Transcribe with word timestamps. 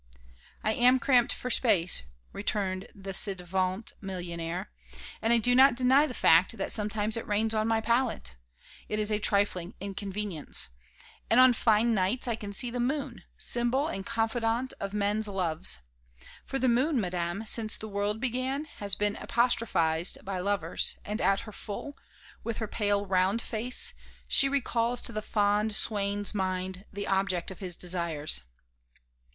"I 0.63 0.73
am 0.73 0.97
cramped 0.97 1.31
for 1.31 1.51
space," 1.51 2.01
returned 2.33 2.87
the 2.95 3.13
ci 3.13 3.35
devant 3.35 3.93
millionaire; 4.01 4.71
"and 5.21 5.31
I 5.31 5.37
do 5.37 5.53
not 5.53 5.75
deny 5.75 6.07
the 6.07 6.15
fact 6.15 6.57
that 6.57 6.71
sometimes 6.71 7.17
it 7.17 7.27
rains 7.27 7.53
on 7.53 7.67
my 7.67 7.81
pallet. 7.81 8.35
It 8.89 8.97
is 8.97 9.11
a 9.11 9.19
trifling 9.19 9.75
inconvenience. 9.79 10.69
And 11.29 11.39
on 11.39 11.53
fine 11.53 11.93
nights 11.93 12.27
I 12.27 12.35
can 12.35 12.51
see 12.51 12.71
the 12.71 12.79
moon, 12.79 13.25
symbol 13.37 13.89
and 13.89 14.03
confidant 14.03 14.73
of 14.79 14.91
men's 14.91 15.27
loves. 15.27 15.77
For 16.47 16.57
the 16.57 16.67
moon, 16.67 16.99
Madame, 16.99 17.45
since 17.45 17.77
the 17.77 17.87
world 17.87 18.19
began, 18.19 18.65
has 18.77 18.95
been 18.95 19.17
apostrophized 19.17 20.25
by 20.25 20.39
lovers, 20.39 20.97
and 21.05 21.21
at 21.21 21.41
her 21.41 21.51
full, 21.51 21.95
with 22.43 22.57
her 22.57 22.67
pale 22.67 23.05
round 23.05 23.39
face, 23.39 23.93
she 24.27 24.49
recalls 24.49 24.99
to 25.03 25.11
the 25.11 25.21
fond 25.21 25.75
swain's 25.75 26.33
mind 26.33 26.85
the 26.91 27.05
object 27.05 27.51
of 27.51 27.59
his 27.59 27.75
desires." 27.75 28.41